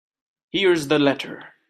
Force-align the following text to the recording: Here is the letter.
Here 0.49 0.71
is 0.71 0.87
the 0.87 0.97
letter. 0.97 1.53